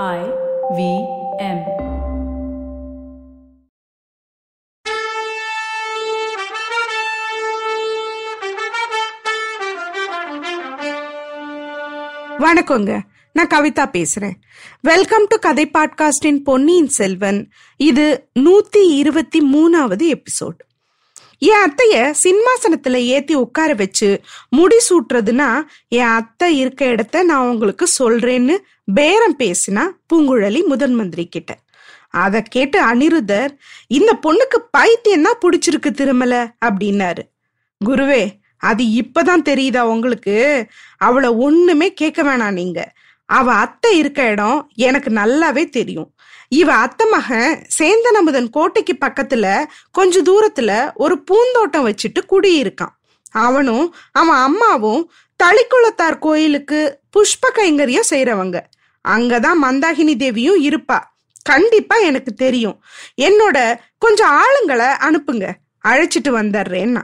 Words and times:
I 0.00 0.20
V 0.76 0.82
M. 1.38 1.58
வணக்கங்க. 12.38 13.00
நான் 13.32 13.46
கவிதா 13.46 13.84
பேசுறேன். 13.92 14.32
வெல்கம் 14.80 15.26
டு 15.28 15.36
கதை 15.36 15.70
பாட்காஸ்டின் 15.72 16.42
பொன்னியின் 16.44 16.88
செல்வன். 16.88 17.50
இது 17.76 18.28
நூத்தி 18.40 18.82
இருபத்தி 18.94 19.40
மூணாவது 19.54 20.16
எபிசோட் 20.16 20.60
என் 21.42 21.62
அத்தைய 21.62 21.94
சிம்மாசனத்துல 22.22 22.96
ஏத்தி 23.06 23.34
உட்கார 23.34 23.74
வச்சு 23.74 24.08
முடி 24.48 24.76
சூட்டுறதுன்னா 24.88 25.48
என் 25.88 26.12
அத்தை 26.18 26.58
இருக்க 26.58 26.84
இடத்த 26.84 27.22
நான் 27.22 27.48
உங்களுக்கு 27.48 27.86
சொல்றேன்னு 28.00 28.56
பேரம் 28.94 29.36
பேசினா 29.38 29.84
பூங்குழலி 30.08 30.60
முதன் 30.66 30.94
மந்திரி 30.94 31.24
கிட்ட. 31.28 31.50
அதை 32.08 32.42
கேட்டு 32.42 32.78
அனிருதர் 32.84 33.52
இந்த 33.88 34.12
பொண்ணுக்கு 34.22 34.58
பைத்தியம் 34.70 35.22
தான் 35.22 35.42
பிடிச்சிருக்கு 35.42 35.90
திருமல 35.90 36.34
அப்படின்னாரு. 36.64 37.22
குருவே 37.80 38.22
அது 38.62 38.84
இப்பதான் 38.84 39.46
தெரியுதா 39.48 39.80
உங்களுக்கு? 39.94 40.36
அவளை 40.96 41.28
ஒண்ணுமே 41.28 41.92
கேட்க 41.92 42.22
வேணாம் 42.22 42.52
நீங்க. 42.52 42.80
அவ 43.28 43.54
அத்தை 43.54 43.98
இருக்க 43.98 44.30
இடம் 44.30 44.70
எனக்கு 44.74 45.10
நல்லாவே 45.10 45.64
தெரியும். 45.68 46.10
இவ 46.52 46.72
அத்த 46.74 47.02
மகன் 47.10 47.66
சேந்தனமுதன் 47.78 48.50
கோட்டைக்கு 48.50 48.94
பக்கத்துல 49.00 49.64
கொஞ்ச 49.90 50.22
தூரத்துல 50.22 50.92
ஒரு 50.94 51.14
பூந்தோட்டம் 51.22 51.86
வச்சுட்டு 51.86 52.20
குடியிருக்கான். 52.28 52.92
அவனும் 53.30 53.94
அவன் 54.12 54.36
அம்மாவும் 54.36 55.10
தளிக்குளத்தார் 55.42 56.18
கோயிலுக்கு 56.18 56.80
புஷ்ப 57.16 57.44
கைங்கரியம் 57.54 58.10
செய்யறவங்க 58.10 58.60
அங்கதான் 59.08 59.58
மந்தாகினி 59.62 60.16
தேவியும் 60.16 60.60
இருப்பா. 60.64 60.98
கண்டிப்பா 61.42 61.96
எனக்கு 61.96 62.34
தெரியும். 62.34 62.76
என்னோட 63.22 63.58
கொஞ்சம் 63.98 64.32
ஆளுங்களை 64.42 64.90
அனுப்புங்க. 65.06 65.46
அழைச்சிட்டு 65.88 66.36
வந்துடுறேன்னா 66.40 67.02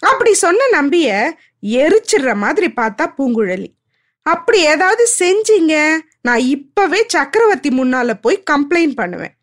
அப்படி 0.00 0.34
சொன்ன 0.34 0.68
நம்பிய 0.68 1.36
எரிச்சிடுற 1.62 2.36
மாதிரி 2.36 2.72
பார்த்தா 2.76 3.04
பூங்குழலி. 3.18 3.68
அப்படி 4.26 4.58
ஏதாவது 4.60 5.04
செஞ்சீங்க? 5.18 5.74
நான் 6.26 6.44
இப்பவே 6.56 7.00
சக்கரவர்த்தி 7.14 7.70
முன்னால 7.80 8.14
போய் 8.24 8.38
கம்ப்ளைண்ட் 8.50 8.94
பண்ணுவேன். 9.00 9.34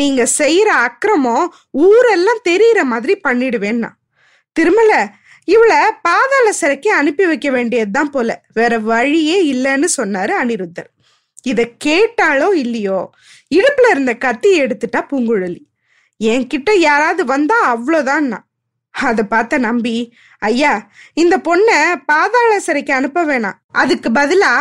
நீங்க 0.00 0.22
செய்யற 0.40 0.70
அக்கிரமம் 0.88 1.46
ஊரெல்லாம் 1.86 2.44
தெரியற 2.48 2.80
மாதிரி 2.92 3.14
பண்ணிடுவேன்னா 3.26 3.90
திருமல 4.56 4.92
இவளை 5.54 5.78
பாதாள 6.06 6.46
சிறைக்கு 6.60 6.90
அனுப்பி 7.00 7.24
வைக்க 7.26 7.48
வேண்டியதுதான் 7.50 8.10
போல. 8.14 8.30
வேற 8.58 8.72
வழியே 8.90 9.36
இல்லைன்னு 9.52 9.88
சொன்னாரு 9.98 10.32
அனிருத்தர். 10.40 10.90
இத 11.50 11.60
கேட்டாலோ 11.84 12.48
இல்லையோ 12.64 12.98
இடுப்புல 13.56 13.92
இருந்த 13.94 14.12
கத்தி 14.24 14.50
எடுத்துட்டா 14.62 15.00
பூங்குழலி. 15.10 15.62
என்கிட்ட 16.20 16.70
யாராவது 16.88 17.24
வந்தா 17.34 17.58
அவ்வளோதான்னா 17.72 18.40
அதை 18.94 19.24
பார்த்த 19.32 19.58
நம்பி 19.66 19.96
ஐயா 20.42 20.72
இந்த 21.22 21.34
பொண்ண 21.48 21.70
பாதாள 22.10 22.50
சிறைக்கு 22.66 22.92
அனுப்ப 22.98 23.20
வேணாம். 23.30 23.58
அதுக்கு 23.82 24.08
பதிலா 24.10 24.52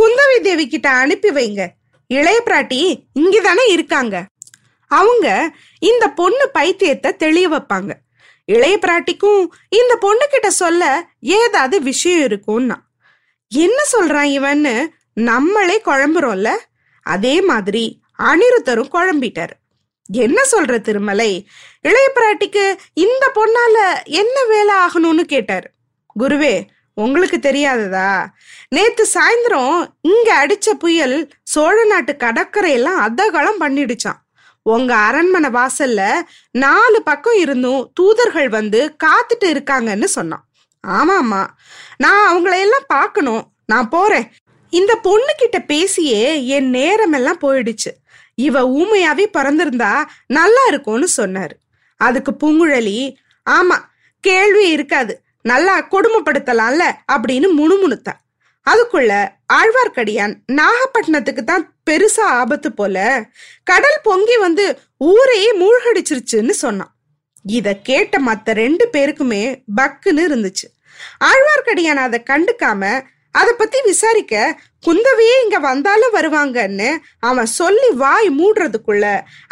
குந்தவை 0.00 0.40
தேவி 0.42 0.68
கிட்ட 0.68 0.90
அனுப்பி 0.90 1.28
வைங்க. 1.28 1.66
இளைய 2.06 2.42
பிராட்டி 2.44 3.02
இங்கதானே 3.20 3.70
இருக்காங்க. 3.70 4.26
அவங்க 4.86 5.54
இந்த 5.78 6.08
பொண்ணு 6.08 6.50
பைத்தியத்தை 6.54 7.16
தெளிய 7.16 7.48
வைப்பாங்க. 7.48 7.92
இளைய 8.44 8.78
பிராட்டிக்கும் 8.78 9.46
இந்த 9.68 9.96
பொண்ணு 10.00 10.26
கிட்ட 10.30 10.50
சொல்ல 10.50 11.08
ஏதாவது 11.20 11.82
விஷயம் 11.82 12.28
இருக்கும்னா. 12.28 12.74
என்ன 13.48 13.82
சொல்றான் 13.92 14.30
இவன்னு? 14.38 14.88
நம்மளே 15.14 15.80
குழம்புறோம்ல. 15.84 16.50
அதே 17.02 17.40
மாதிரி 17.40 18.00
அனிருத்தரும் 18.18 18.88
குழம்பிட்டாரு. 18.92 19.50
என்ன 20.12 20.42
சொல்ற 20.52 20.80
திருமலை? 20.80 21.48
இளைய 21.80 22.12
பிராட்டிக்கு 22.14 22.76
இந்த 22.92 23.32
பொண்ணால 23.34 24.04
என்ன 24.04 24.44
வேலை 24.44 24.74
ஆகணும்னு 24.74 25.20
கேட்டாரு. 25.20 25.70
குருவே 26.20 26.66
உங்களுக்கு 26.94 27.36
தெரியாததா? 27.36 28.26
நேத்து 28.68 29.06
சாயந்தரம் 29.14 29.86
இங்க 30.00 30.46
அடிச்ச 30.46 30.70
புயல் 30.70 31.30
சோழ 31.42 31.84
நாட்டு 31.84 32.16
கடற்கரையெல்லாம் 32.18 33.00
அதகலம் 33.06 33.60
பண்ணிடுச்சான் 33.60 34.20
உங்க 34.62 34.94
அரண்மனை 34.94 35.50
வாசல்ல 35.50 36.12
நாலு 36.50 37.02
பக்கம் 37.02 37.38
இருந்தும் 37.38 37.90
தூதர்கள் 37.94 38.48
வந்து 38.48 38.96
காத்துட்டு 39.04 39.44
இருக்காங்கன்னு 39.44 40.04
சொன்னான். 40.04 40.44
ஆமாமா 40.86 41.46
நான் 41.96 42.28
அவங்களையெல்லாம் 42.30 42.86
பார்க்கணும். 42.86 43.52
நான் 43.66 43.88
போறேன். 43.88 44.32
இந்த 44.70 44.96
பொண்ணு 44.96 45.34
கிட்ட 45.36 45.60
பேசியே 45.60 46.46
என் 46.46 46.70
நேரமெல்லாம் 46.70 47.40
போயிடுச்சு. 47.40 47.90
இவ 48.34 48.68
ஊமையாவே 48.68 49.26
பிறந்திருந்தா 49.38 50.04
நல்லா 50.26 50.64
இருக்கும்னு 50.68 51.08
சொன்னாரு. 51.16 51.56
அதுக்கு 51.96 52.32
பூங்குழலி 52.32 53.14
ஆமா 53.50 53.78
கேள்வி 54.20 54.68
இருக்காது. 54.68 55.21
நல்லா 55.50 55.74
கொடுமைப்படுத்தலாம்ல 55.92 56.84
அப்படின்னு 57.12 57.48
முணுமுணுத்தா. 57.58 58.14
அதுக்குள்ள 58.66 59.12
ஆழ்வார்க்கடியான் 59.58 60.34
நாகப்பட்டினத்துக்கு 60.58 61.42
தான் 61.44 61.64
பெருசா 61.90 62.26
ஆபத்து 62.40 62.68
போல 62.72 62.96
கடல் 63.70 64.02
பொங்கி 64.02 64.36
வந்து 64.46 64.64
ஊரையே 65.12 65.50
மூழ்கடிச்சிருச்சுன்னு 65.62 66.54
சொன்னான். 66.64 66.92
இத 67.58 67.68
கேட்ட 67.88 68.18
மத்த 68.28 68.52
ரெண்டு 68.62 68.84
பேருக்குமே 68.92 69.42
பக்குன்னு 69.78 70.22
இருந்துச்சு. 70.28 70.66
ஆழ்வார்க்கடியான் 71.30 72.04
அதை 72.06 72.20
கண்டுக்காம 72.30 72.92
அதை 73.40 73.52
பத்தி 73.54 73.78
விசாரிக்க 73.84 74.34
குந்தவையே 74.86 75.36
இங்க 75.44 75.58
வந்தாலும் 75.58 76.14
வருவாங்கன்னு 76.16 76.88
அவன் 77.28 77.50
சொல்லி 77.60 77.88
வாய் 78.02 78.28
மூடுறதுக்குள்ள 78.38 79.06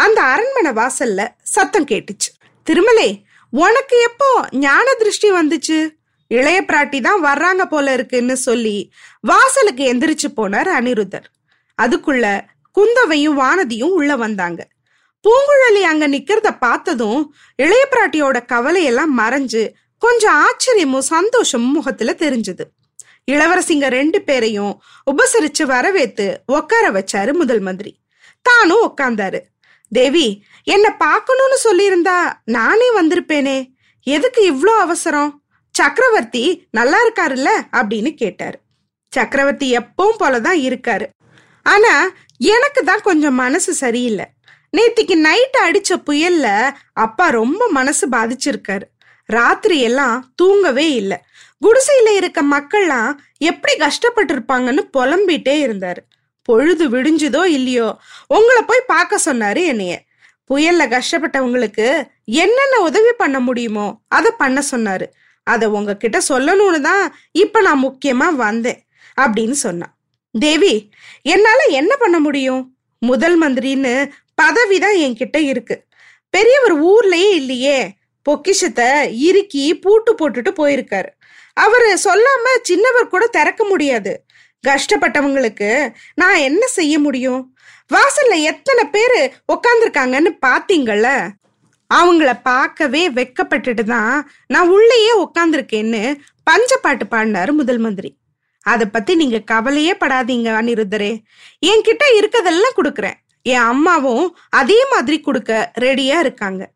அந்த 0.05 0.19
அரண்மனை 0.33 0.73
வாசல்ல 0.81 1.27
சத்தம் 1.55 1.89
கேட்டுச்சு. 1.91 2.31
திருமலை 2.67 3.11
உனக்கு 3.53 3.97
எப்போ 4.01 4.49
ஞான 4.51 4.95
திருஷ்டி 4.95 5.31
வந்துச்சு? 5.33 5.79
இளைய 6.31 6.59
பிராட்டி 6.63 7.01
தான் 7.01 7.25
வர்றாங்க 7.25 7.63
போல 7.65 7.93
இருக்குன்னு 7.93 8.37
சொல்லி 8.37 8.93
வாசலுக்கு 9.21 9.85
எந்திரிச்சு 9.93 10.29
போனார் 10.37 10.71
அனிருத்தர். 10.79 11.27
அதுக்குள்ள 11.83 12.25
குந்தவையும் 12.77 13.39
வானதியும் 13.41 13.95
உள்ள 13.99 14.17
வந்தாங்க. 14.17 14.61
பூங்குழலி 15.25 15.83
அங்க 15.83 16.09
நிக்கிறத 16.09 16.51
பார்த்ததும் 16.59 17.35
இளைய 17.57 17.89
பிராட்டியோட 17.91 18.39
கவலையெல்லாம் 18.47 19.13
மறைஞ்சு 19.19 19.63
கொஞ்சம் 19.99 20.45
ஆச்சரியமும் 20.45 21.09
சந்தோஷமும் 21.15 21.73
முகத்துல 21.73 22.15
தெரிஞ்சது. 22.19 22.65
இளவரசிங்க 23.31 23.89
ரெண்டு 23.89 24.23
பேரையும் 24.23 24.83
உபசரிச்சு 25.11 25.65
வரவேத்து 25.65 26.27
உட்கார 26.47 26.91
வச்சாரு 26.91 27.33
முதல் 27.33 27.61
மந்திரி. 27.61 27.93
தானும் 28.43 28.85
உட்கார்ந்தாரு 28.87 29.41
தேவி 29.91 30.45
என்ன 30.65 30.97
பார்க்கணும்னு 30.97 31.59
சொல்லியிருந்தா 31.65 32.33
நானே 32.45 32.95
வந்திருப்பேனே. 32.97 33.69
எதுக்கு 34.03 34.53
இவ்வளோ 34.53 34.79
அவசரம்? 34.79 35.43
சக்கரவர்த்தி 35.71 36.67
நல்லா 36.71 36.99
இருக்காருல்ல? 37.07 37.49
அப்படின்னு 37.73 38.15
கேட்டாரு. 38.15 38.59
சக்கரவர்த்தி 39.11 39.77
எப்பவும் 39.77 40.17
போலதான் 40.19 40.59
இருக்காரு. 40.61 41.07
ஆனா 41.63 42.09
எனக்கு 42.39 42.85
தான் 42.85 43.01
கொஞ்சம் 43.03 43.35
மனசு 43.35 43.75
சரியில்லை. 43.75 44.25
நேத்திக்கு 44.77 45.15
நைட் 45.15 45.57
அடிச்ச 45.63 45.95
புயல்ல 46.07 46.71
அப்பா 46.93 47.29
ரொம்ப 47.29 47.69
மனசு 47.69 48.09
பாதிச்சிருக்காரு. 48.09 48.83
ராத்திரி 49.25 49.81
எல்லாம் 49.81 50.33
தூங்கவே 50.37 50.95
இல்லை. 50.95 51.17
குடிசையில 51.61 52.09
இருக்க 52.09 52.43
மக்கள்லாம் 52.43 53.17
எப்படி 53.39 53.77
கஷ்டப்பட்டிருப்பாங்கன்னு 53.77 54.89
புலம்பிட்டே 54.93 55.67
இருந்தாரு. 55.67 56.20
பொழுது 56.51 56.85
விடிஞ்சுதோ 56.95 57.43
இல்லையோ 57.57 57.89
உங்களை 58.37 58.63
போய் 58.71 58.91
பார்க்க 58.93 59.27
சொன்னாரு 59.29 59.63
என்னைய. 59.73 59.95
புயல்ல 60.51 60.85
கஷ்டப்பட்டவங்களுக்கு 60.95 61.87
என்னென்ன 62.43 62.79
உதவி 62.89 63.13
பண்ண 63.23 63.39
முடியுமோ 63.49 63.87
அதை 64.17 64.31
பண்ண 64.43 64.59
சொன்னாரு. 64.71 65.07
அதை 65.47 65.67
உங்ககிட்ட 65.77 66.19
சொல்லணும்னு 66.29 66.81
தான் 66.89 67.05
இப்ப 67.43 67.61
நான் 67.67 67.85
முக்கியமா 67.87 68.29
வந்தேன் 68.45 68.81
அப்படின்னு 69.19 69.57
சொன்னான். 69.67 69.93
தேவி 70.35 70.75
என்னால 71.35 71.61
என்ன 71.81 71.93
பண்ண 72.03 72.19
முடியும்? 72.27 72.63
முதல் 73.03 73.37
மந்திரின்னு 73.43 73.95
பதவி 74.43 74.77
தான் 74.85 74.99
என்கிட்ட 75.05 75.39
இருக்கு. 75.53 75.77
பெரியவர் 76.35 76.75
ஊர்லயே 76.91 77.31
இல்லையே 77.41 77.79
பொக்கிஷத்தை 78.27 78.89
இறுக்கி 79.29 79.65
பூட்டு 79.85 80.13
போட்டுட்டு 80.19 80.51
போயிருக்காரு. 80.61 81.11
அவரு 81.57 81.89
சொல்லாம 82.05 82.53
சின்னவர் 82.69 83.13
கூட 83.15 83.25
திறக்க 83.37 83.63
முடியாது. 83.65 84.13
கஷ்டப்பட்டவங்களுக்கு 84.69 85.93
நான் 86.15 86.35
என்ன 86.35 86.67
செய்ய 86.67 86.99
முடியும்? 86.99 87.57
வாசல்ல 87.95 88.35
எத்தனை 88.43 88.85
பேரு 88.85 89.21
உக்காந்துருக்காங்கன்னு 89.53 90.31
பாத்தீங்கல்ல? 90.47 91.09
அவங்கள 91.91 92.41
பார்க்கவே 92.43 93.11
வெக்கப்பட்டுட்டு 93.11 93.83
தான் 93.83 94.31
நான் 94.47 94.69
உள்ளேயே 94.69 95.13
உக்காந்துருக்கேன்னு 95.23 96.03
பஞ்சப்பாட்டு 96.51 97.07
பாடினாரு 97.11 97.53
முதல் 97.53 97.79
மந்திரி. 97.79 98.11
அதை 98.61 98.87
பத்தி 98.87 99.15
நீங்க 99.15 99.39
கவலையே 99.39 99.93
படாதீங்க 100.01 100.49
அனிருத்தரே. 100.61 101.13
என்கிட்ட 101.67 102.05
இருக்கதெல்லாம் 102.19 102.77
கொடுக்குறேன். 102.77 103.19
என் 103.43 103.67
அம்மாவும் 103.73 104.37
அதே 104.51 104.79
மாதிரி 104.91 105.21
கொடுக்க 105.21 105.73
ரெடியா 105.79 106.19
இருக்காங்க. 106.19 106.71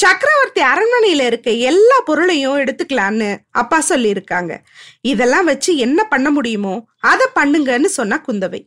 சக்கரவர்த்தி 0.00 0.62
அரண்மனையில 0.62 1.26
இருக்க 1.26 1.50
எல்லா 1.50 2.00
பொருளையும் 2.00 2.58
எடுத்துக்கலான்னு 2.58 3.38
அப்பா 3.50 3.78
சொல்லியிருக்காங்க. 3.88 4.52
இதெல்லாம் 5.00 5.44
வச்சு 5.44 5.76
என்ன 5.76 6.04
பண்ண 6.04 6.30
முடியுமோ 6.30 6.84
அதை 7.00 7.26
பண்ணுங்கன்னு 7.34 7.84
சொன்னா 7.84 8.22
குந்தவை. 8.28 8.60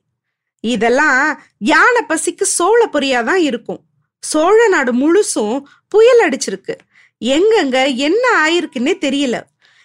இதெல்லாம் 0.60 1.42
யானை 1.58 2.02
பசிக்கு 2.10 2.42
சோழ 2.42 2.90
பொரியாதான் 2.94 3.42
இருக்கும். 3.50 3.82
சோழ 4.20 4.68
நாடு 4.68 4.94
முழுசும் 4.94 5.62
புயல் 5.88 6.30
அடிச்சிருக்கு. 6.30 6.76
எங்கெங்க 7.26 7.96
என்ன 7.96 8.24
ஆயிருக்குன்னே 8.46 8.94
தெரியல. 9.06 9.42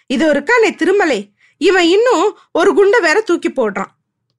இது 0.07 0.33
இருக்கானே 0.33 0.75
திருமலை. 0.75 1.19
இவன் 1.57 1.85
இன்னும் 1.85 2.37
ஒரு 2.51 2.73
குண்டை 2.73 2.99
வேற 2.99 3.21
தூக்கி 3.21 3.49
போடுறான். 3.49 3.93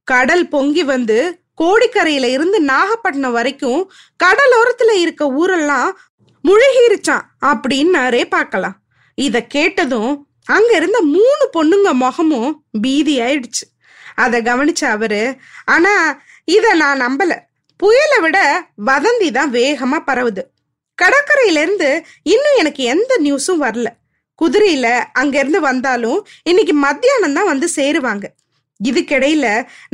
கடல் 0.04 0.48
பொங்கி 0.48 0.84
வந்து 0.84 1.38
கோடிக்கரையில 1.62 2.26
இருந்து 2.30 2.60
நாகப்பட்டினம் 2.60 3.32
வரைக்கும் 3.32 3.92
கடலோரத்துல 4.24 4.92
இருக்க 5.00 5.26
ஊரெல்லாம் 5.26 6.00
முழுகிருச்சான் 6.44 7.24
அப்படின்னாரே 7.50 8.22
பார்க்கலாம். 8.34 8.76
இத 9.18 9.36
கேட்டதும் 9.54 10.12
அங்க 10.56 10.70
இருந்த 10.80 10.98
மூணு 11.16 11.44
பொண்ணுங்க 11.56 11.88
முகமும் 12.02 12.50
பீதி 12.84 13.14
ஆயிடுச்சு 13.26 13.64
அதை 14.24 14.38
கவனிச்ச 14.48 14.82
அவரு 14.94 15.22
ஆனா 15.74 15.92
இத 16.56 16.66
நான் 16.82 17.02
நம்பல. 17.04 17.32
புயலை 17.80 18.18
விட 18.24 18.38
வதந்தி 18.88 19.28
தான் 19.36 19.52
வேகமா 19.58 19.98
பரவுது. 20.08 20.42
கடற்கரையில 20.98 21.60
இருந்து 21.64 21.90
இன்னும் 22.32 22.58
எனக்கு 22.62 22.82
எந்த 22.94 23.12
நியூஸும் 23.26 23.62
வரல. 23.66 23.88
குதிரையில 24.38 24.86
அங்கேருந்து 25.20 25.60
வந்தாலும் 25.70 26.20
இன்னைக்கு 26.50 26.74
மத்தியானம் 26.86 27.36
தான் 27.38 27.50
வந்து 27.52 27.68
சேருவாங்க. 27.76 28.26
இதுக்கிடையில 28.80 29.46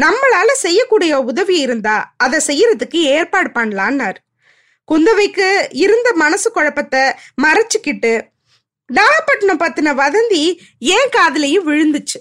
நம்மளால 0.03 0.49
செய்யக்கூடிய 0.65 1.13
உதவி 1.31 1.57
இருந்தா 1.67 1.97
அதை 2.25 2.39
செய்யறதுக்கு 2.49 2.99
ஏற்பாடு 3.15 3.51
பண்ணலான்னாரு. 3.59 4.19
குந்தவைக்கு 4.91 5.69
இருந்த 5.71 6.13
மனசு 6.15 6.53
குழப்பத்தை 6.53 7.03
மறைச்சுக்கிட்டு 7.43 8.29
நாகப்பட்டினம் 8.91 9.61
பத்தின 9.61 9.95
வதந்தி 9.95 10.43
ஏன் 10.79 11.13
காதலையும் 11.17 11.69
விழுந்துச்சு? 11.69 12.19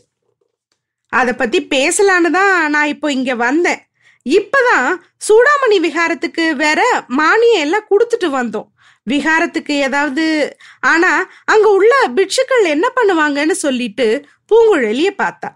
அத 1.09 1.35
பத்தி 1.35 1.61
பேசலான்னு 1.63 2.31
தான் 2.31 2.69
நான் 2.69 2.87
இப்போ 2.87 3.11
இங்க 3.11 3.35
வந்தேன். 3.35 3.81
இப்பதான் 4.25 4.87
சூடாமணி 5.27 5.77
விகாரத்துக்கு 5.79 6.55
வேற 6.55 6.81
மானியம் 7.17 7.63
எல்லாம் 7.65 7.89
கொடுத்துட்டு 7.89 8.29
வந்தோம். 8.29 8.67
விகாரத்துக்கு 9.09 9.69
ஏதாவது 9.69 10.55
ஆனா 10.79 11.11
அங்க 11.45 11.69
உள்ள 11.69 11.93
பிட்சுக்கள் 12.07 12.63
என்ன 12.63 12.87
பண்ணுவாங்கன்னு 12.95 13.51
சொல்லிட்டு 13.51 14.25
பூங்குழலிய 14.51 15.11
பார்த்தா. 15.17 15.49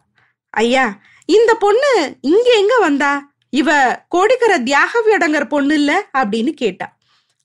ஐயா 0.49 0.85
இந்த 1.25 1.53
பொண்ணு 1.55 2.17
இங்க 2.21 2.49
எங்க 2.57 2.77
வந்தா? 2.77 3.11
இவ 3.49 3.69
கோடிக்கர 4.15 4.53
தியாகவிடங்கர் 4.59 5.47
பொண்ணு 5.47 5.73
இல்ல? 5.73 5.91
அப்படின்னு 6.17 6.49
கேட்டா. 6.53 6.87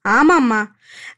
ஆமாம்மா. 0.09 0.67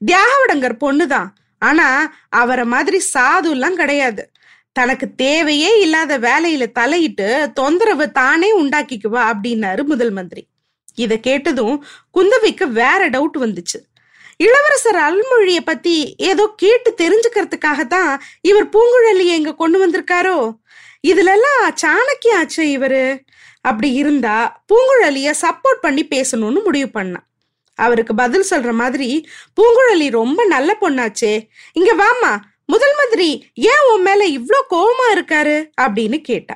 தியாகவடங்கர் 0.07 0.79
பொண்ணுதான். 0.81 1.29
ஆனா 1.59 2.15
அவரை 2.29 2.65
மாதிரி 2.65 3.03
சாது 3.15 3.51
எல்லாம் 3.51 3.75
கிடையாது. 3.75 4.31
தனக்கு 4.73 5.15
தேவையே 5.15 5.81
இல்லாத 5.81 6.19
வேலையில 6.19 6.73
தலையிட்டு 6.73 7.51
தொந்தரவு 7.55 8.13
தானே 8.13 8.63
உண்டாக்கிக்குவா 8.63 9.33
அப்படின்னாரு 9.33 9.83
முதல் 9.83 10.11
மந்திரி. 10.11 10.47
இத 10.95 11.17
கேட்டதும் 11.17 11.85
குந்தவைக்கு 12.15 12.69
வேற 12.69 13.11
டவுட் 13.11 13.39
வந்துச்சு. 13.41 13.79
இளவரசர் 14.37 14.97
அல்மொழிய 14.97 15.61
பத்தி 15.65 16.15
ஏதோ 16.19 16.53
கேட்டு 16.57 16.95
தெரிஞ்சுக்கிறதுக்காக 16.97 17.87
தான் 17.87 18.23
இவர் 18.41 18.69
பூங்குழலிய 18.69 19.35
இங்க 19.35 19.55
கொண்டு 19.55 19.89
வந்திருக்காரோ? 19.89 20.57
இதுல 21.07 21.33
எல்லாம் 21.33 21.75
சாணக்கிய 21.83 22.37
ஆச்சு 22.37 22.65
இவரு. 22.65 23.25
அப்படி 23.61 23.93
இருந்தா 23.93 24.63
பூங்குழலிய 24.73 25.35
சப்போர்ட் 25.43 25.81
பண்ணி 25.81 26.07
பேசணும்னு 26.07 26.65
முடிவு 26.65 26.89
பண்ணா. 26.89 27.26
அவருக்கு 27.79 28.15
பதில் 28.15 28.51
சொல்ற 28.51 28.71
மாதிரி 28.73 29.09
பூங்குழலி 29.57 30.11
ரொம்ப 30.11 30.45
நல்ல 30.45 30.71
பொண்ணாச்சே. 30.81 31.35
இங்க 31.73 31.93
வாமா 31.95 32.33
முதல் 32.65 32.95
மந்திரி 32.97 33.29
ஏன் 33.55 33.85
உன் 33.93 34.03
மேல 34.03 34.23
இவ்ளோ 34.29 34.61
கோவமா 34.71 35.07
இருக்காரு? 35.15 35.57
அப்படின்னு 35.81 36.21
கேட்டா. 36.21 36.55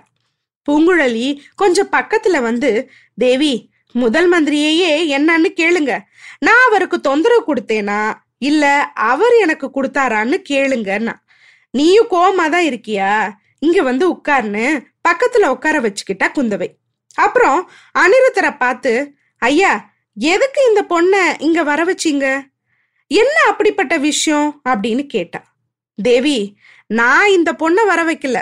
பூங்குழலி 0.68 1.26
கொஞ்சம் 1.56 1.90
பக்கத்துல 1.92 2.40
வந்து 2.40 2.70
தேவி 3.18 3.52
முதல் 3.94 4.28
மந்திரியையே 4.32 4.92
என்னன்னு 5.18 5.50
கேளுங்க. 5.60 5.92
நான் 6.38 6.66
அவருக்கு 6.68 7.00
தொந்தரவு 7.00 7.42
கொடுத்தேனா? 7.46 8.00
இல்ல 8.40 8.64
அவர் 8.94 9.34
எனக்கு 9.40 9.66
கொடுத்தாரான்னு 9.68 10.36
கேளுங்கன்னா. 10.50 11.14
நீயும் 11.74 12.10
கோவமா 12.10 12.48
தான் 12.50 12.68
இருக்கியா? 12.70 13.10
இங்க 13.58 13.82
வந்து 13.82 14.04
உட்கார்னு 14.14 14.66
பக்கத்துல 15.08 15.46
உட்கார 15.46 15.76
வச்சுக்கிட்டா 15.80 16.28
குந்தவை. 16.38 16.68
அப்புறம் 17.16 17.58
அனிருத்தரை 17.98 18.52
பார்த்து 18.58 18.92
ஐயா 19.42 19.72
எதுக்கு 20.20 20.60
இந்த 20.68 20.80
பொண்ணை 20.88 21.40
இங்க 21.40 21.62
வர 21.62 21.80
வச்சிங்க? 21.84 22.26
என்ன 23.06 23.36
அப்படிப்பட்ட 23.46 23.96
விஷயம்? 23.96 24.60
அப்படின்னு 24.68 25.06
கேட்டா 25.06 25.40
தேவி 25.98 26.54
நான் 26.86 27.30
இந்த 27.30 27.52
பொண்ணை 27.52 27.82
வர 27.86 28.00
வைக்கல. 28.04 28.38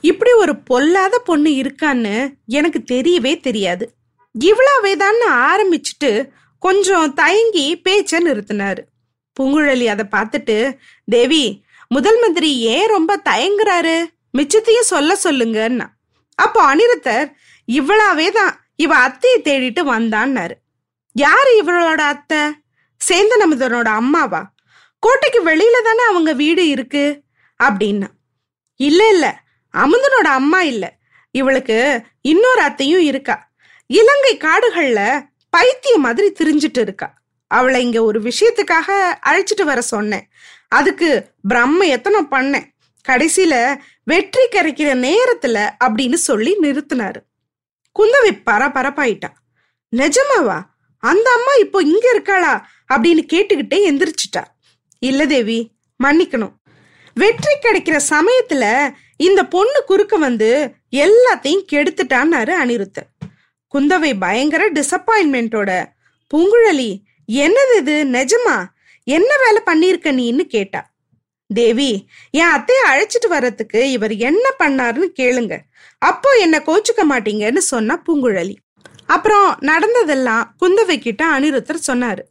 இப்படி 0.00 0.32
ஒரு 0.32 0.56
பொல்லாத 0.56 1.18
பொண்ணு 1.18 1.50
இருக்கான்னு 1.50 2.34
எனக்கு 2.44 2.80
தெரியவே 2.92 3.40
தெரியாது. 3.40 3.94
இவ்வளவே 4.34 4.96
தான் 4.96 5.20
ஆரம்பிச்சுட்டு 5.50 6.30
கொஞ்சம் 6.58 7.14
தயங்கி 7.14 7.80
பேச்ச 7.88 8.20
நிறுத்தினாரு. 8.26 8.78
பூங்குழலி 9.40 9.84
அதை 9.84 10.04
பார்த்துட்டு 10.16 10.76
தேவி 11.04 11.64
முதல் 11.88 12.20
மந்திரி 12.20 12.58
ஏன் 12.58 12.88
ரொம்ப 12.88 13.22
தயங்குறாரு? 13.30 13.96
மிச்சத்தையும் 14.38 14.90
சொல்ல 14.92 15.16
சொல்லுங்கன்னா 15.24 15.86
அப்போ 16.34 16.74
அனிருத்தர் 16.74 17.26
இவ்வளாவே 17.68 18.30
தான் 18.30 18.54
இவ 18.76 18.94
அத்தையை 19.08 19.38
தேடிட்டு 19.44 19.82
வந்தான்னாரு. 19.94 20.54
யாரு 21.16 21.62
இவளோட 21.64 21.98
அத்தை? 21.98 22.38
சேந்தனமுதனோட 23.08 23.84
அம்மாவா? 23.84 24.52
கோட்டைக்கு 24.98 25.40
வெளியில 25.40 25.84
தானே 25.84 26.02
அவங்க 26.08 26.32
வீடு 26.32 26.68
இருக்கு? 26.68 27.22
அப்படின்னா. 27.64 28.06
இல்ல 28.76 29.08
இல்ல. 29.08 29.40
அமுதனோட 29.76 30.26
அம்மா 30.26 30.62
இல்ல. 30.62 30.96
இவளுக்கு 31.30 32.02
இன்னொரு 32.20 32.60
அத்தையும் 32.60 33.00
இருக்கா. 33.00 33.50
இலங்கை 33.86 34.36
காடுகள்ல 34.36 35.28
பைத்திய 35.50 35.96
மாதிரி 35.96 36.32
திரிஞ்சிட்டு 36.32 36.80
இருக்கா. 36.80 37.14
அவளை 37.46 37.82
இங்க 37.82 38.02
ஒரு 38.02 38.20
விஷயத்துக்காக 38.20 39.18
அழைச்சிட்டு 39.26 39.62
வர 39.62 39.80
சொன்னேன். 39.80 40.28
அதுக்கு 40.68 41.30
பிரம்ம 41.42 41.86
எத்தனை 41.86 42.20
பண்ணேன். 42.20 42.66
கடைசியில 43.08 43.78
வெற்றி 44.04 44.48
கிடைக்கிற 44.48 45.08
நேரத்துல 45.08 45.70
அப்படின்னு 45.84 46.14
சொல்லி 46.14 46.56
நிறுத்தினாரு. 46.56 47.16
குந்தவை 47.98 48.42
பரபரப்பாயிட்டா. 48.46 49.28
நிஜமாவா? 49.96 50.62
அந்த 51.10 51.26
அம்மா 51.36 51.52
இப்போ 51.64 51.78
இங்க 51.92 52.06
இருக்காளா 52.14 52.54
அப்படின்னு 52.92 53.22
கேட்டுக்கிட்டே 53.32 53.78
எந்திரிச்சிட்டா. 53.90 54.42
இல்ல 55.02 55.26
தேவி 55.34 55.58
மன்னிக்கணும். 56.00 56.54
வெற்றி 57.16 57.52
கிடைக்கிற 57.56 57.96
சமயத்துல 58.12 58.64
இந்த 59.26 59.40
பொண்ணு 59.54 59.78
குறுக்க 59.84 60.14
வந்து 60.26 60.50
எல்லாத்தையும் 61.04 61.66
கெடுத்துட்டான்னாரு 61.72 62.52
அனிருத்தர் 62.62 63.08
குந்தவை 63.74 64.10
பயங்கர 64.24 64.64
டிசப்பாயின்மெண்டோட 64.78 65.70
பூங்குழலி 66.30 66.90
என்னது 67.44 67.74
இது? 67.80 67.94
நிஜமா? 68.16 68.56
என்ன 69.06 69.30
வேலை 69.44 69.60
பண்ணியிருக்க 69.70 70.08
நீன்னு 70.20 70.44
கேட்டா. 70.54 70.80
தேவி 71.50 71.90
என் 72.30 72.52
அத்தைய 72.54 72.80
அழைச்சிட்டு 72.90 73.28
வர்றதுக்கு 73.28 73.80
இவர் 73.96 74.14
என்ன 74.28 74.46
பண்ணாருன்னு 74.62 75.08
கேளுங்க. 75.20 75.54
அப்போ 76.02 76.30
என்ன 76.44 76.56
கோச்சுக்க 76.68 77.02
மாட்டீங்கன்னு 77.10 77.62
சொன்னா 77.72 77.94
பூங்குழலி. 78.06 78.56
அப்புறம் 79.06 79.56
நடந்ததெல்லாம் 79.60 80.44
குந்தவை 80.60 80.96
கிட்ட 80.98 81.22
அனிருத்தர் 81.38 81.86
சொன்னாரு. 81.86 82.22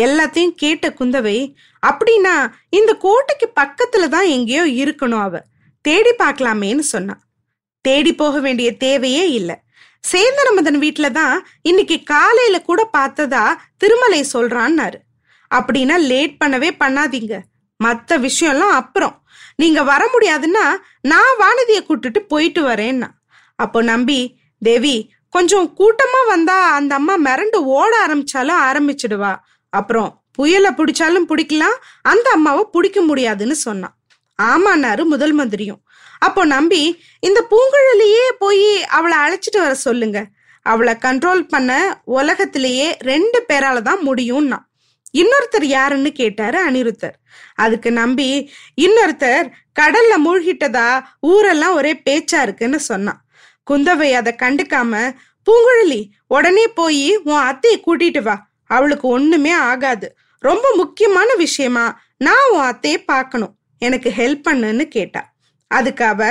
எல்லாத்தையும் 0.00 0.54
கேட்ட 0.62 0.94
குந்தவை 1.00 1.38
அப்படின்னா 1.82 2.34
இந்த 2.70 2.94
கோட்டைக்கு 2.94 3.46
பக்கத்துல 3.60 4.08
தான் 4.08 4.28
எங்கேயோ 4.36 4.64
இருக்கணும் 4.84 5.22
அவ. 5.22 5.40
தேடி 5.80 6.12
பார்க்கலாமேன்னு 6.18 6.84
சொன்னான் 6.94 7.22
தேடி 7.80 8.14
போக 8.14 8.40
வேண்டிய 8.40 8.76
தேவையே 8.76 9.30
இல்லை. 9.30 9.56
சேந்தரமதன் 10.04 10.78
வீட்டில 10.84 11.10
தான் 11.10 11.46
இன்னைக்கு 11.62 12.02
காலையில 12.02 12.60
கூட 12.60 12.90
பார்த்ததா 12.96 13.44
திருமலை 13.76 14.20
சொல்றான்னாரு. 14.32 14.98
அப்படின்னா 15.50 15.96
லேட் 15.98 16.36
பண்ணவே 16.44 16.70
பண்ணாதீங்க. 16.84 17.34
மற்ற 17.76 18.18
விஷயம்லாம் 18.18 18.76
அப்புறம். 18.80 19.16
நீங்க 19.56 19.82
வர 19.82 20.02
முடியாதுன்னா 20.14 20.64
நான் 21.02 21.38
வானதியை 21.38 21.80
கூட்டுட்டு 21.88 22.18
போயிட்டு 22.18 22.62
வரேன்னா. 22.68 23.08
அப்போ 23.58 23.82
நம்பி 23.82 24.20
தேவி 24.62 24.96
கொஞ்சம் 25.34 25.68
கூட்டமா 25.80 26.20
வந்தா 26.32 26.56
அந்த 26.78 26.92
அம்மா 27.00 27.14
மிரண்டு 27.26 27.58
ஓட 27.78 27.92
ஆரம்பிச்சாலும் 28.06 28.60
ஆரம்பிச்சிடுவா. 28.68 29.32
அப்புறம் 29.72 30.10
புயலை 30.36 30.70
பிடிச்சாலும் 30.78 31.28
பிடிக்கலாம் 31.30 31.78
அந்த 32.12 32.26
அம்மாவை 32.36 32.62
பிடிக்க 32.74 33.00
முடியாதுன்னு 33.00 33.56
சொன்னான் 33.66 33.94
ஆமானாரு 34.38 35.02
முதல் 35.12 35.34
மந்திரியும். 35.38 35.80
அப்போ 36.26 36.42
நம்பி 36.54 36.82
இந்த 37.26 37.40
பூங்குழலியே 37.50 38.26
போய் 38.42 38.68
அவளை 38.96 39.16
அழைச்சிட்டு 39.24 39.58
வர 39.64 39.74
சொல்லுங்க. 39.86 40.18
அவளை 40.66 40.94
கண்ட்ரோல் 41.06 41.42
பண்ண 41.52 41.70
உலகத்திலேயே 42.18 42.88
ரெண்டு 43.10 43.38
பேரால 43.48 43.78
தான் 43.88 44.02
முடியும்னா. 44.08 44.58
இன்னொருத்தர் 45.20 45.66
யாருன்னு 45.76 46.10
கேட்டாரு 46.20 46.58
அனிருத்தர். 46.68 47.16
அதுக்கு 47.64 47.90
நம்பி 48.00 48.28
இன்னொருத்தர் 48.84 49.46
கடல்ல 49.80 50.14
மூழ்கிட்டதா 50.26 50.88
ஊரெல்லாம் 51.32 51.76
ஒரே 51.80 51.92
பேச்சா 52.06 52.40
இருக்குன்னு 52.46 52.80
சொன்னான் 52.90 53.20
குந்தவை 53.70 54.12
அதை 54.12 54.32
கண்டுக்காம 54.42 55.12
பூங்குழலி 55.46 56.00
உடனே 56.26 56.66
போய் 56.66 57.16
உன் 57.16 57.42
அத்தையை 57.50 57.78
கூட்டிட்டு 57.86 58.22
வா. 58.22 58.36
அவளுக்கு 58.70 59.08
ஒண்ணுமே 59.08 59.50
ஆகாது. 59.50 60.16
ரொம்ப 60.38 60.66
முக்கியமான 60.76 61.34
விஷயமா 61.34 62.00
நான் 62.16 62.50
உன் 62.50 62.66
அத்தையை 62.70 62.96
பார்க்கணும். 63.04 63.54
எனக்கு 63.78 64.12
ஹெல்ப் 64.16 64.42
பண்ணுன்னு 64.50 64.84
கேட்டா. 64.88 65.22
அதுக்கு 65.66 66.04
அவ 66.04 66.22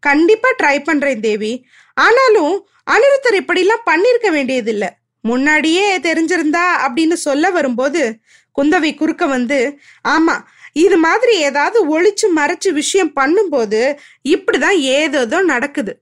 கண்டிப்பா 0.00 0.48
ட்ரை 0.62 0.84
பண்றேன் 0.84 1.20
தேவி. 1.20 1.52
ஆனாலும் 1.94 2.54
அனிருத்தர் 2.90 3.38
இப்படிலாம் 3.40 3.88
பண்ணிருக்க 3.90 4.28
வேண்டியதில்லை. 4.30 4.88
முன்னாடியே 5.20 5.98
தெரிஞ்சிருந்தா 5.98 6.66
அப்படின்னு 6.84 7.12
சொல்ல 7.12 7.50
வரும்போது 7.50 8.02
குந்தவை 8.58 8.90
குறுக்க 8.94 9.26
வந்து 9.26 9.58
ஆமா 10.08 10.34
இது 10.72 10.96
மாதிரி 10.96 11.34
ஏதாவது 11.38 11.78
ஒழிச்சு 11.94 12.26
மறைச்சு 12.36 12.70
விஷயம் 12.72 13.12
பண்ணும்போது 13.16 13.80
இப்படிதான் 14.28 14.78
ஏதேதோ 14.96 15.38
நடக்குது. 15.42 15.92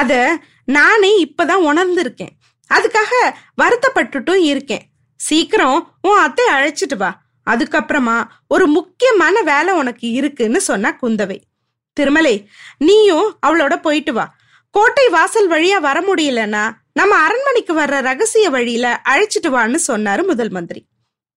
அத 0.00 0.12
நானே 0.76 1.10
இப்பதான் 1.24 1.64
உணர்ந்திருக்கேன். 1.70 2.34
அதுக்காக 2.70 3.12
வருத்தப்பட்டுட்டும் 3.62 4.42
இருக்கேன். 4.50 4.84
சீக்கிரம் 5.20 5.80
உன் 6.02 6.18
அத்தை 6.18 6.44
அழைச்சிட்டு 6.52 6.96
வா. 6.96 7.10
அதுக்கப்புறமா 7.50 8.16
ஒரு 8.48 8.66
முக்கியமான 8.66 9.42
வேலை 9.42 9.72
உனக்கு 9.74 10.06
இருக்குன்னு 10.10 10.60
சொன்னா 10.60 10.90
குந்தவை. 11.02 11.38
திருமலை 11.96 12.36
நீயும் 12.78 13.28
அவளோட 13.46 13.74
போயிட்டு 13.76 14.12
வா. 14.12 14.26
கோட்டை 14.74 15.06
வாசல் 15.08 15.50
வழியா 15.50 15.78
வர 15.80 15.98
முடியலன்னா 16.08 16.64
நம்ம 16.92 17.14
அரண்மனைக்கு 17.26 17.72
வர்ற 17.80 18.00
ரகசிய 18.00 18.50
வழியில 18.50 18.86
அழைச்சிட்டு 19.08 19.48
வான்னு 19.56 19.78
சொன்னாரு 19.88 20.22
முதல் 20.26 20.50
மந்திரி. 20.50 20.82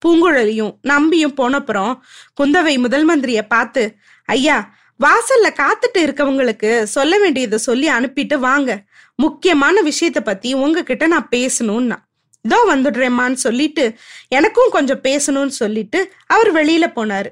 பூங்குழலியும் 0.02 0.74
நம்பியும் 0.82 1.38
போனப்புறம் 1.38 1.94
குந்தவை 2.38 2.74
முதல் 2.78 3.06
மந்திரிய 3.10 3.42
பார்த்து 3.48 3.84
ஐயா 4.26 4.58
வாசல்ல 5.00 5.48
காத்துட்டு 5.62 6.00
இருக்கவங்களுக்கு 6.06 6.84
சொல்ல 6.96 7.14
வேண்டியதை 7.20 7.58
சொல்லி 7.58 7.88
அனுப்பிட்டு 7.90 8.36
வாங்க. 8.40 8.72
முக்கியமான 9.16 9.82
விஷயத்த 9.82 10.20
பத்தி 10.20 10.50
உங்ககிட்ட 10.54 11.08
நான் 11.08 11.32
பேசணும்னா 11.36 11.98
இதோ 12.46 12.60
வந்துடுறேம்மான்னு 12.70 13.38
சொல்லிட்டு 13.46 13.86
எனக்கும் 14.28 14.70
கொஞ்சம் 14.70 15.02
பேசணும்னு 15.02 15.54
சொல்லிட்டு 15.62 16.00
அவர் 16.28 16.50
வெளியில 16.54 16.86
போனாரு. 16.98 17.30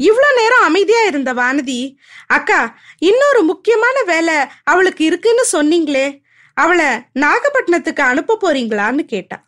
இவ்வளோ 0.00 0.28
நேரம் 0.38 0.66
அமைதியா 0.68 1.02
இருந்த 1.06 1.30
வானதி 1.34 1.80
அக்கா 2.26 2.60
இன்னொரு 2.98 3.42
முக்கியமான 3.42 3.96
வேலை 4.02 4.36
அவளுக்கு 4.64 5.02
இருக்குன்னு 5.04 5.44
சொன்னீங்களே 5.52 6.06
அவளை 6.56 6.88
நாகப்பட்டினத்துக்கு 7.14 8.02
அனுப்ப 8.10 8.38
போறீங்களான்னு 8.42 9.02
கேட்டா. 9.12 9.38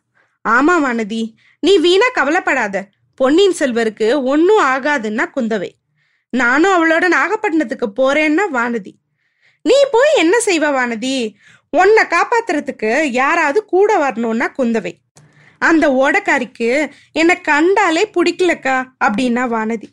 ஆமா 0.49 0.75
வானதி 0.85 1.23
நீ 1.61 1.73
வீணா 1.79 2.09
கவலைப்படாத. 2.15 2.77
பொன்னியின் 3.15 3.59
செல்வருக்கு 3.59 4.09
ஒன்னும் 4.23 4.63
ஆகாதுன்னா 4.65 5.25
குந்தவை. 5.37 5.71
நானும் 6.35 6.75
அவளோட 6.77 7.05
நாகப்பட்டினத்துக்கு 7.09 7.87
போறேன்னா 7.97 8.45
வானதி. 8.53 8.93
நீ 9.63 9.75
போய் 9.91 10.17
என்ன 10.17 10.37
செய்வ 10.45 10.75
வானதி? 10.77 11.35
உன்னை 11.71 12.05
காப்பாத்துறதுக்கு 12.05 13.03
யாராவது 13.03 13.65
கூட 13.65 13.99
வரணும்னா 13.99 14.53
குந்தவை. 14.59 14.93
அந்த 15.59 15.89
ஓடக்காரிக்கு 15.89 16.91
என்னை 17.13 17.41
கண்டாலே 17.41 18.11
பிடிக்கலக்கா 18.15 18.85
அப்படின்னா 19.05 19.45
வானதி. 19.55 19.89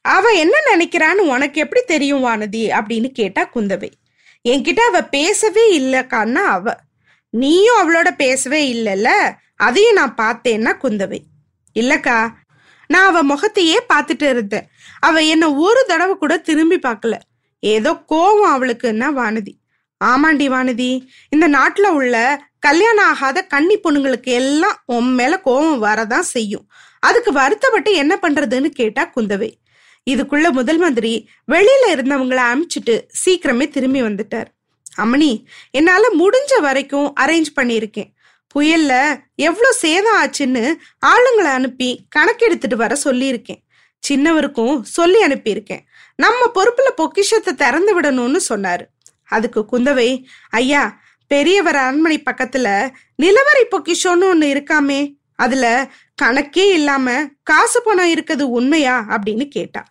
அவ 0.00 0.30
என்ன 0.30 0.56
நினைக்கிறான்னு 0.74 1.26
உனக்கு 1.26 1.60
எப்படி 1.60 1.82
தெரியும் 1.84 2.24
வானதி? 2.24 2.62
அப்படின்னு 2.70 3.08
கேட்டா 3.08 3.50
குந்தவை. 3.54 3.90
என்கிட்ட 4.48 4.78
அவ 4.78 5.02
பேசவே 5.02 5.80
இல்லக்கான்னா 5.80 6.44
அவ. 6.56 6.74
நீயும் 7.30 7.80
அவளோட 7.82 8.10
பேசவே 8.10 8.60
இல்லைல்ல? 8.74 9.08
அதையும் 9.56 9.94
நான் 9.94 10.14
பார்த்தேன்னா 10.14 10.72
குந்தவை. 10.82 11.20
இல்லக்கா 11.74 12.32
நான் 12.86 13.06
அவ 13.06 13.22
முகத்தையே 13.22 13.78
பார்த்துட்டு 13.94 14.28
இருந்தேன். 14.28 14.68
அவ 15.00 15.22
என்ன 15.22 15.54
ஒரு 15.54 15.84
தடவை 15.86 16.14
கூட 16.14 16.38
திரும்பி 16.38 16.78
பார்க்கல. 16.78 17.14
ஏதோ 17.60 17.92
கோவம் 17.92 18.52
அவளுக்குன்னா 18.54 19.08
வானதி. 19.20 19.54
ஆமாண்டி 20.04 20.46
வானதி 20.48 21.06
இந்த 21.30 21.48
நாட்டுல 21.48 21.86
உள்ள 21.86 22.44
கல்யாணம் 22.58 23.04
ஆகாத 23.04 23.42
கன்னி 23.42 23.78
பொண்ணுங்களுக்கு 23.78 24.22
எல்லாம் 24.22 24.82
உன் 24.86 25.14
மேல 25.14 25.40
கோவம் 25.44 25.78
வரதான் 25.78 26.30
செய்யும். 26.34 26.70
அதுக்கு 27.00 27.32
வருத்தப்பட்டு 27.32 27.94
என்ன 27.94 28.18
பண்றதுன்னு 28.22 28.66
கேட்டா 28.66 29.10
குந்தவை. 29.16 29.50
இதுக்குள்ள 30.10 30.50
முதல் 30.50 30.78
மந்திரி 30.78 31.28
வெளியில 31.52 31.84
இருந்தவங்கள 31.86 32.40
அனுப்பிச்சிட்டு 32.52 33.02
சீக்கிரமே 33.24 33.68
திரும்பி 33.68 34.02
வந்துட்டார். 34.02 34.46
அம்மணி 34.98 35.44
என்னால 35.70 36.08
முடிஞ்ச 36.18 36.60
வரைக்கும் 36.60 37.14
அரேஞ்ச் 37.20 37.50
பண்ணியிருக்கேன். 37.60 38.14
புயல்ல 38.54 39.20
எவ்வளோ 39.34 39.72
சேதம் 39.72 40.18
ஆச்சுன்னு 40.22 40.74
ஆளுங்களை 41.06 41.50
அனுப்பி 41.58 42.06
கணக்கெடுத்துட்டு 42.16 42.74
வர 42.74 42.96
சொல்லியிருக்கேன். 43.04 43.65
சின்னவருக்கும் 44.08 44.80
சொல்லி 44.80 45.24
அனுப்பியிருக்கேன். 45.24 45.80
நம்ம 46.16 46.50
பொறுப்புல 46.54 46.90
பொக்கிஷத்தை 46.96 47.54
திறந்து 47.54 48.00
விடணும்னு 48.00 48.40
சொன்னாரு. 48.48 48.84
அதுக்கு 49.28 49.64
குந்தவை 49.72 50.24
ஐயா 50.50 50.98
பெரியவர் 51.26 51.76
அரண்மனை 51.76 52.22
பக்கத்துல 52.30 52.90
நிலவரை 53.22 53.64
பொக்கிஷோன்னு 53.70 54.26
ஒண்ணு 54.32 54.46
இருக்காமே 54.54 55.14
அதுல 55.36 55.90
கணக்கே 56.22 56.72
இல்லாம 56.72 57.26
காசு 57.42 57.82
பணம் 57.82 58.12
இருக்குது 58.12 58.42
உண்மையா? 58.42 59.04
அப்படின்னு 59.08 59.48
கேட்டா. 59.48 59.84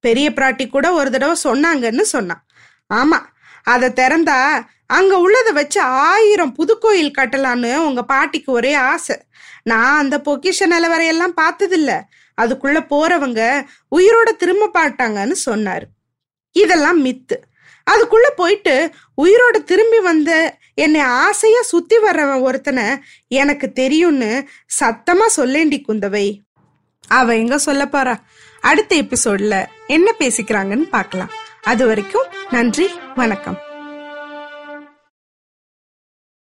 பெரிய 0.00 0.30
பிராட்டி 0.30 0.68
கூட 0.68 0.92
ஒரு 0.92 1.10
தடவை 1.10 1.36
சொன்னாங்கன்னு 1.44 2.00
சொன்னான். 2.00 2.46
ஆமா 2.94 3.18
அதை 3.62 3.88
திறந்தா 3.88 4.66
அங்க 4.86 5.18
உள்ளதை 5.18 5.52
வச்சு 5.52 5.80
ஆயிரம் 5.80 6.54
புதுக்கோயில் 6.58 7.12
கட்டலான்னு 7.18 7.76
உங்க 7.76 8.02
பாட்டிக்கு 8.02 8.52
ஒரே 8.52 8.74
ஆசை. 8.74 9.16
நான் 9.62 9.98
அந்த 9.98 10.18
பொக்கிஷ 10.24 10.60
நிலவரையெல்லாம் 10.60 11.38
பார்த்ததில்ல. 11.40 12.00
அதுக்குள்ள 12.42 12.86
போறவங்க 12.90 13.64
உயிரோட 13.96 14.36
திரும்ப 14.36 14.70
பாட்டாங்கன்னு 14.74 15.32
சொன்னார். 15.32 15.86
இதெல்லாம் 16.52 17.04
மித்து. 17.04 17.36
அதுக்குள்ள 17.90 18.28
போயிட்டு 18.36 18.90
உயிரோட 19.22 19.64
திரும்பி 19.64 19.98
வந்த 19.98 20.58
என்னை 20.74 21.00
ஆசையா 21.00 21.62
சுத்தி 21.62 21.96
வர்றவன் 21.96 22.40
ஒருத்தனை 22.40 22.84
எனக்கு 23.28 23.72
தெரியும்னு 23.72 24.48
சத்தமா 24.82 25.26
சொல்லேண்டி 25.36 25.82
குந்தவை. 25.88 26.38
அவ 27.08 27.36
எங்க 27.36 27.58
சொல்ல 27.58 27.84
போறா? 27.84 28.20
அடுத்த 28.60 28.96
எபிசோட்ல 28.96 29.66
என்ன 29.86 30.14
பேசிக்கிறாங்கன்னு 30.18 30.88
பார்க்கலாம். 30.88 31.30
அது 31.62 31.86
வரைக்கும் 31.86 32.26
நன்றி 32.50 32.90
வணக்கம். 33.14 33.60